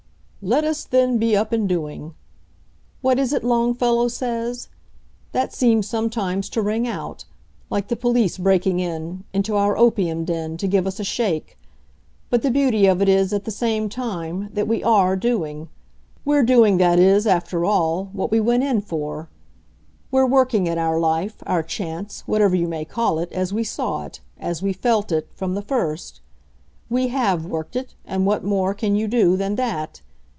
'Let 0.43 0.63
us 0.63 0.85
then 0.85 1.19
be 1.19 1.37
up 1.37 1.51
and 1.53 1.69
doing' 1.69 2.15
what 3.01 3.19
is 3.19 3.31
it 3.31 3.43
Longfellow 3.43 4.07
says? 4.07 4.69
That 5.33 5.53
seems 5.53 5.87
sometimes 5.87 6.49
to 6.49 6.63
ring 6.63 6.87
out; 6.87 7.25
like 7.69 7.89
the 7.89 7.95
police 7.95 8.39
breaking 8.39 8.79
in 8.79 9.23
into 9.33 9.55
our 9.55 9.77
opium 9.77 10.25
den 10.25 10.57
to 10.57 10.67
give 10.67 10.87
us 10.87 10.99
a 10.99 11.03
shake. 11.03 11.59
But 12.31 12.41
the 12.41 12.49
beauty 12.49 12.87
of 12.87 13.03
it 13.03 13.07
is, 13.07 13.33
at 13.33 13.43
the 13.43 13.51
same 13.51 13.87
time, 13.87 14.49
that 14.51 14.67
we 14.67 14.83
ARE 14.83 15.15
doing; 15.15 15.69
we're 16.25 16.41
doing, 16.41 16.77
that 16.77 16.97
is, 16.97 17.27
after 17.27 17.63
all, 17.63 18.09
what 18.11 18.31
we 18.31 18.39
went 18.39 18.63
in 18.63 18.81
for. 18.81 19.29
We're 20.09 20.25
working 20.25 20.65
it, 20.65 20.79
our 20.79 20.99
life, 20.99 21.43
our 21.45 21.61
chance, 21.61 22.21
whatever 22.21 22.55
you 22.55 22.67
may 22.67 22.83
call 22.83 23.19
it, 23.19 23.31
as 23.31 23.53
we 23.53 23.63
saw 23.63 24.05
it, 24.07 24.21
as 24.39 24.63
we 24.63 24.73
felt 24.73 25.11
it, 25.11 25.27
from 25.35 25.53
the 25.53 25.61
first. 25.61 26.19
We 26.89 27.09
HAVE 27.09 27.45
worked 27.45 27.75
it, 27.75 27.93
and 28.05 28.25
what 28.25 28.43
more 28.43 28.73
can 28.73 28.95
you 28.95 29.07
do 29.07 29.37
than 29.37 29.53
that? 29.57 30.01